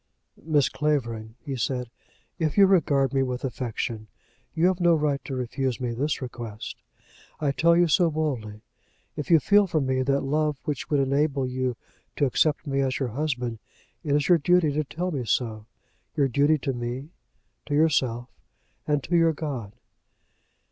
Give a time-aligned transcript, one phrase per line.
[0.41, 1.91] "Miss Clavering," he said,
[2.39, 4.07] "if you regard me with affection,
[4.55, 6.81] you have no right to refuse me this request.
[7.39, 8.61] I tell you so boldly.
[9.15, 11.77] If you feel for me that love which would enable you
[12.15, 13.59] to accept me as your husband,
[14.03, 15.67] it is your duty to tell me so,
[16.15, 17.11] your duty to me,
[17.67, 18.27] to yourself,
[18.87, 19.75] and to your God."